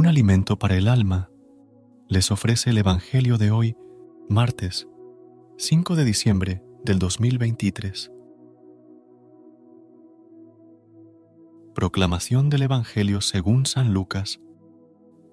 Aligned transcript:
Un 0.00 0.06
alimento 0.06 0.58
para 0.58 0.78
el 0.78 0.88
alma, 0.88 1.28
les 2.08 2.30
ofrece 2.30 2.70
el 2.70 2.78
Evangelio 2.78 3.36
de 3.36 3.50
hoy, 3.50 3.76
martes 4.30 4.88
5 5.58 5.94
de 5.94 6.04
diciembre 6.06 6.62
del 6.82 6.98
2023. 6.98 8.10
Proclamación 11.74 12.48
del 12.48 12.62
Evangelio 12.62 13.20
según 13.20 13.66
San 13.66 13.92
Lucas, 13.92 14.40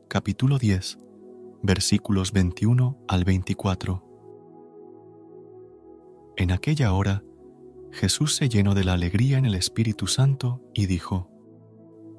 capítulo 0.10 0.58
10, 0.58 1.00
versículos 1.64 2.34
21 2.34 3.06
al 3.08 3.23
24. 3.23 4.04
En 6.36 6.52
aquella 6.52 6.92
hora, 6.92 7.23
Jesús 7.94 8.36
se 8.36 8.50
llenó 8.50 8.76
de 8.76 8.84
la 8.84 8.95
alegría 8.95 9.38
en 9.38 9.45
el 9.45 9.56
Espíritu 9.56 10.08
Santo 10.08 10.62
y 10.73 10.88
dijo, 10.88 11.32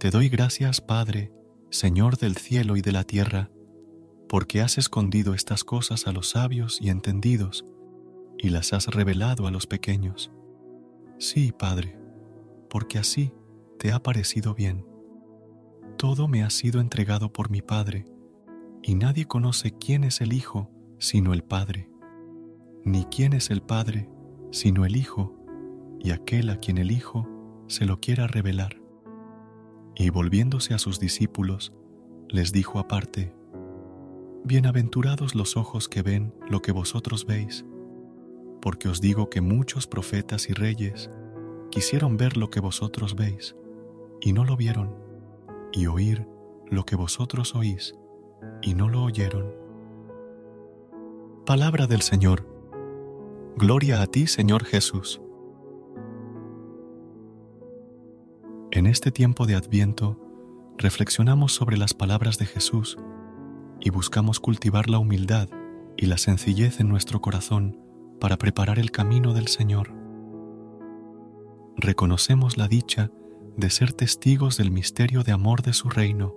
Te 0.00 0.08
doy 0.08 0.30
gracias, 0.30 0.80
Padre, 0.80 1.30
Señor 1.70 2.16
del 2.16 2.36
cielo 2.36 2.76
y 2.76 2.80
de 2.80 2.92
la 2.92 3.04
tierra, 3.04 3.50
porque 4.28 4.62
has 4.62 4.78
escondido 4.78 5.34
estas 5.34 5.64
cosas 5.64 6.06
a 6.06 6.12
los 6.12 6.30
sabios 6.30 6.80
y 6.80 6.88
entendidos, 6.88 7.66
y 8.38 8.48
las 8.48 8.72
has 8.72 8.86
revelado 8.86 9.46
a 9.46 9.50
los 9.50 9.66
pequeños. 9.66 10.30
Sí, 11.18 11.52
Padre, 11.52 11.98
porque 12.70 12.98
así 12.98 13.32
te 13.78 13.92
ha 13.92 14.02
parecido 14.02 14.54
bien. 14.54 14.86
Todo 15.98 16.26
me 16.26 16.42
ha 16.42 16.50
sido 16.50 16.80
entregado 16.80 17.32
por 17.32 17.50
mi 17.50 17.60
Padre, 17.60 18.06
y 18.82 18.94
nadie 18.94 19.26
conoce 19.26 19.72
quién 19.72 20.04
es 20.04 20.20
el 20.20 20.32
Hijo 20.32 20.70
sino 20.98 21.34
el 21.34 21.44
Padre, 21.44 21.90
ni 22.84 23.04
quién 23.04 23.34
es 23.34 23.50
el 23.50 23.60
Padre 23.60 24.08
sino 24.52 24.86
el 24.86 24.96
Hijo, 24.96 25.34
y 26.00 26.12
aquel 26.12 26.48
a 26.48 26.56
quien 26.56 26.78
el 26.78 26.90
Hijo 26.90 27.28
se 27.66 27.84
lo 27.84 28.00
quiera 28.00 28.26
revelar. 28.26 28.77
Y 30.00 30.10
volviéndose 30.10 30.74
a 30.74 30.78
sus 30.78 31.00
discípulos, 31.00 31.72
les 32.28 32.52
dijo 32.52 32.78
aparte, 32.78 33.34
Bienaventurados 34.44 35.34
los 35.34 35.56
ojos 35.56 35.88
que 35.88 36.02
ven 36.02 36.32
lo 36.48 36.62
que 36.62 36.70
vosotros 36.70 37.26
veis, 37.26 37.66
porque 38.62 38.88
os 38.88 39.00
digo 39.00 39.28
que 39.28 39.40
muchos 39.40 39.88
profetas 39.88 40.48
y 40.48 40.52
reyes 40.52 41.10
quisieron 41.72 42.16
ver 42.16 42.36
lo 42.36 42.48
que 42.48 42.60
vosotros 42.60 43.16
veis, 43.16 43.56
y 44.20 44.32
no 44.32 44.44
lo 44.44 44.56
vieron, 44.56 44.94
y 45.72 45.88
oír 45.88 46.28
lo 46.70 46.84
que 46.84 46.94
vosotros 46.94 47.56
oís, 47.56 47.96
y 48.62 48.74
no 48.74 48.88
lo 48.88 49.02
oyeron. 49.02 49.52
Palabra 51.44 51.88
del 51.88 52.02
Señor. 52.02 52.46
Gloria 53.56 54.00
a 54.00 54.06
ti, 54.06 54.28
Señor 54.28 54.64
Jesús. 54.64 55.20
En 58.78 58.86
este 58.86 59.10
tiempo 59.10 59.44
de 59.46 59.56
Adviento, 59.56 60.16
reflexionamos 60.78 61.52
sobre 61.52 61.76
las 61.76 61.94
palabras 61.94 62.38
de 62.38 62.46
Jesús 62.46 62.96
y 63.80 63.90
buscamos 63.90 64.38
cultivar 64.38 64.88
la 64.88 65.00
humildad 65.00 65.48
y 65.96 66.06
la 66.06 66.16
sencillez 66.16 66.78
en 66.78 66.88
nuestro 66.88 67.20
corazón 67.20 67.76
para 68.20 68.36
preparar 68.36 68.78
el 68.78 68.92
camino 68.92 69.34
del 69.34 69.48
Señor. 69.48 69.92
Reconocemos 71.76 72.56
la 72.56 72.68
dicha 72.68 73.10
de 73.56 73.68
ser 73.68 73.92
testigos 73.92 74.58
del 74.58 74.70
misterio 74.70 75.24
de 75.24 75.32
amor 75.32 75.62
de 75.62 75.72
su 75.72 75.90
reino. 75.90 76.36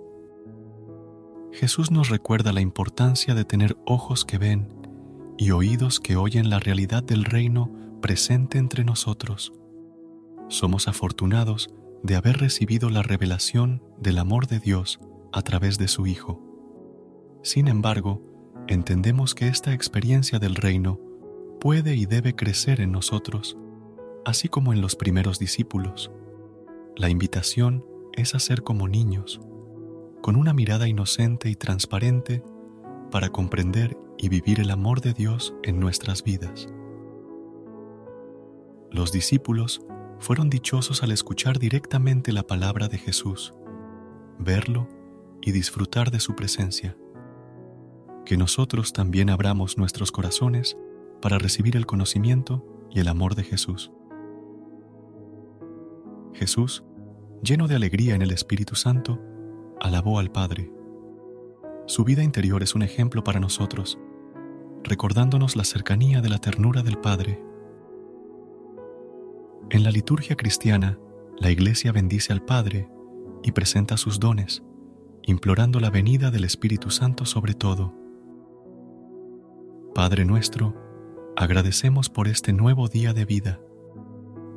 Jesús 1.52 1.92
nos 1.92 2.08
recuerda 2.08 2.52
la 2.52 2.60
importancia 2.60 3.36
de 3.36 3.44
tener 3.44 3.76
ojos 3.86 4.24
que 4.24 4.38
ven 4.38 4.66
y 5.38 5.52
oídos 5.52 6.00
que 6.00 6.16
oyen 6.16 6.50
la 6.50 6.58
realidad 6.58 7.04
del 7.04 7.24
reino 7.24 7.70
presente 8.00 8.58
entre 8.58 8.82
nosotros. 8.82 9.52
Somos 10.48 10.88
afortunados 10.88 11.72
de 12.02 12.16
haber 12.16 12.38
recibido 12.38 12.90
la 12.90 13.02
revelación 13.02 13.82
del 13.98 14.18
amor 14.18 14.46
de 14.46 14.58
Dios 14.58 15.00
a 15.32 15.42
través 15.42 15.78
de 15.78 15.88
su 15.88 16.06
Hijo. 16.06 16.40
Sin 17.42 17.68
embargo, 17.68 18.22
entendemos 18.68 19.34
que 19.34 19.48
esta 19.48 19.72
experiencia 19.72 20.38
del 20.38 20.56
reino 20.56 21.00
puede 21.60 21.94
y 21.94 22.06
debe 22.06 22.34
crecer 22.34 22.80
en 22.80 22.92
nosotros, 22.92 23.56
así 24.24 24.48
como 24.48 24.72
en 24.72 24.80
los 24.80 24.96
primeros 24.96 25.38
discípulos. 25.38 26.10
La 26.96 27.08
invitación 27.08 27.84
es 28.12 28.34
a 28.34 28.40
ser 28.40 28.62
como 28.62 28.88
niños, 28.88 29.40
con 30.20 30.36
una 30.36 30.52
mirada 30.52 30.88
inocente 30.88 31.50
y 31.50 31.56
transparente 31.56 32.42
para 33.10 33.30
comprender 33.30 33.96
y 34.18 34.28
vivir 34.28 34.60
el 34.60 34.70
amor 34.70 35.00
de 35.00 35.12
Dios 35.12 35.54
en 35.62 35.80
nuestras 35.80 36.22
vidas. 36.22 36.68
Los 38.90 39.10
discípulos 39.10 39.82
fueron 40.22 40.48
dichosos 40.48 41.02
al 41.02 41.10
escuchar 41.10 41.58
directamente 41.58 42.32
la 42.32 42.44
palabra 42.44 42.86
de 42.86 42.96
Jesús, 42.96 43.52
verlo 44.38 44.88
y 45.40 45.50
disfrutar 45.50 46.12
de 46.12 46.20
su 46.20 46.36
presencia. 46.36 46.96
Que 48.24 48.36
nosotros 48.36 48.92
también 48.92 49.30
abramos 49.30 49.78
nuestros 49.78 50.12
corazones 50.12 50.78
para 51.20 51.38
recibir 51.38 51.76
el 51.76 51.86
conocimiento 51.86 52.64
y 52.88 53.00
el 53.00 53.08
amor 53.08 53.34
de 53.34 53.42
Jesús. 53.42 53.90
Jesús, 56.34 56.84
lleno 57.42 57.66
de 57.66 57.74
alegría 57.74 58.14
en 58.14 58.22
el 58.22 58.30
Espíritu 58.30 58.76
Santo, 58.76 59.20
alabó 59.80 60.20
al 60.20 60.30
Padre. 60.30 60.72
Su 61.86 62.04
vida 62.04 62.22
interior 62.22 62.62
es 62.62 62.76
un 62.76 62.82
ejemplo 62.82 63.24
para 63.24 63.40
nosotros, 63.40 63.98
recordándonos 64.84 65.56
la 65.56 65.64
cercanía 65.64 66.20
de 66.20 66.28
la 66.28 66.38
ternura 66.38 66.82
del 66.82 66.98
Padre 66.98 67.51
en 69.72 69.84
la 69.84 69.90
liturgia 69.90 70.36
cristiana, 70.36 70.98
la 71.38 71.50
Iglesia 71.50 71.92
bendice 71.92 72.34
al 72.34 72.44
Padre 72.44 72.90
y 73.42 73.52
presenta 73.52 73.96
sus 73.96 74.20
dones, 74.20 74.62
implorando 75.22 75.80
la 75.80 75.88
venida 75.88 76.30
del 76.30 76.44
Espíritu 76.44 76.90
Santo 76.90 77.24
sobre 77.24 77.54
todo. 77.54 77.94
Padre 79.94 80.26
nuestro, 80.26 80.74
agradecemos 81.36 82.10
por 82.10 82.28
este 82.28 82.52
nuevo 82.52 82.88
día 82.88 83.14
de 83.14 83.24
vida. 83.24 83.60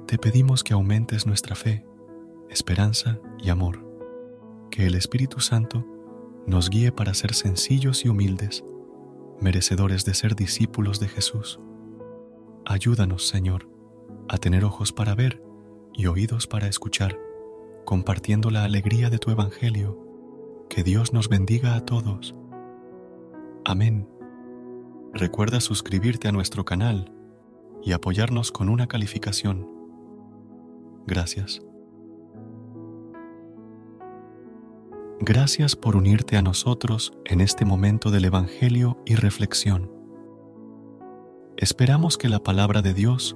Te 0.05 0.17
pedimos 0.17 0.65
que 0.65 0.73
aumentes 0.73 1.25
nuestra 1.25 1.55
fe, 1.55 1.85
esperanza 2.49 3.17
y 3.41 3.49
amor, 3.51 3.87
que 4.69 4.85
el 4.85 4.95
Espíritu 4.95 5.39
Santo 5.39 5.85
nos 6.45 6.69
guíe 6.69 6.91
para 6.91 7.13
ser 7.13 7.33
sencillos 7.33 8.03
y 8.03 8.09
humildes, 8.09 8.65
merecedores 9.39 10.03
de 10.03 10.13
ser 10.13 10.35
discípulos 10.35 10.99
de 10.99 11.07
Jesús. 11.07 11.61
Ayúdanos, 12.65 13.29
Señor, 13.29 13.74
a 14.29 14.37
tener 14.37 14.63
ojos 14.63 14.91
para 14.91 15.15
ver 15.15 15.41
y 15.93 16.07
oídos 16.07 16.47
para 16.47 16.67
escuchar, 16.67 17.17
compartiendo 17.85 18.49
la 18.49 18.63
alegría 18.63 19.09
de 19.09 19.19
tu 19.19 19.31
Evangelio. 19.31 20.01
Que 20.69 20.83
Dios 20.83 21.13
nos 21.13 21.29
bendiga 21.29 21.75
a 21.75 21.85
todos. 21.85 22.35
Amén. 23.63 24.09
Recuerda 25.13 25.61
suscribirte 25.61 26.27
a 26.27 26.31
nuestro 26.31 26.65
canal 26.65 27.13
y 27.83 27.93
apoyarnos 27.93 28.51
con 28.51 28.69
una 28.69 28.87
calificación. 28.87 29.69
Gracias. 31.07 31.61
Gracias 35.21 35.75
por 35.75 35.95
unirte 35.95 36.35
a 36.35 36.41
nosotros 36.41 37.13
en 37.25 37.41
este 37.41 37.63
momento 37.63 38.11
del 38.11 38.25
Evangelio 38.25 39.01
y 39.05 39.15
reflexión. 39.15 39.91
Esperamos 41.57 42.17
que 42.17 42.27
la 42.27 42.43
palabra 42.43 42.81
de 42.81 42.93
Dios 42.93 43.35